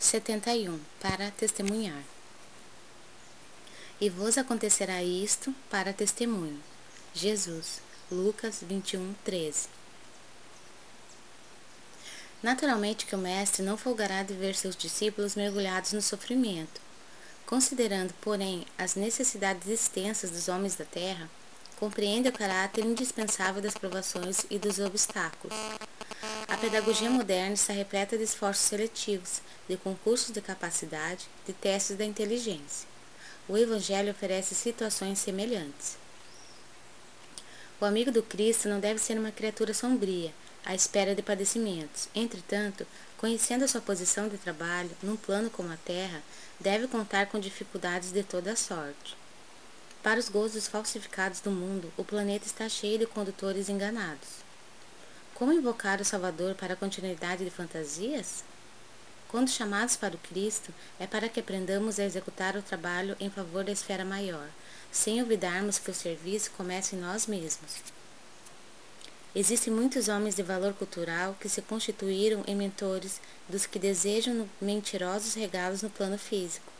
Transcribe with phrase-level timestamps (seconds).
[0.00, 2.02] 71 Para testemunhar.
[4.00, 6.58] E vos acontecerá isto para testemunho.
[7.12, 9.68] Jesus, Lucas 21, 13.
[12.42, 16.80] Naturalmente que o Mestre não folgará de ver seus discípulos mergulhados no sofrimento.
[17.44, 21.28] Considerando, porém, as necessidades extensas dos homens da terra,
[21.78, 25.54] compreende o caráter indispensável das provações e dos obstáculos
[26.50, 32.04] a pedagogia moderna está repleta de esforços seletivos, de concursos de capacidade, de testes da
[32.04, 32.88] inteligência.
[33.48, 35.96] O Evangelho oferece situações semelhantes.
[37.80, 42.08] O amigo do Cristo não deve ser uma criatura sombria, à espera de padecimentos.
[42.16, 42.84] Entretanto,
[43.16, 46.20] conhecendo a sua posição de trabalho, num plano como a Terra,
[46.58, 49.16] deve contar com dificuldades de toda sorte.
[50.02, 54.49] Para os gozos falsificados do mundo, o planeta está cheio de condutores enganados.
[55.40, 58.44] Como invocar o Salvador para a continuidade de fantasias?
[59.26, 63.64] Quando chamados para o Cristo, é para que aprendamos a executar o trabalho em favor
[63.64, 64.46] da esfera maior,
[64.92, 67.76] sem olvidarmos que o serviço começa em nós mesmos.
[69.34, 75.32] Existem muitos homens de valor cultural que se constituíram em mentores dos que desejam mentirosos
[75.32, 76.70] regalos no plano físico.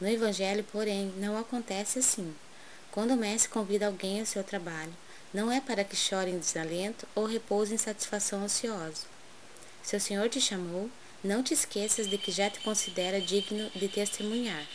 [0.00, 2.34] No Evangelho, porém, não acontece assim.
[2.90, 4.92] Quando o mestre convida alguém ao seu trabalho,
[5.32, 9.06] não é para que chore em desalento ou repouse em satisfação ociosa.
[9.82, 10.90] Se o Senhor te chamou,
[11.24, 14.66] não te esqueças de que já te considera digno de testemunhar.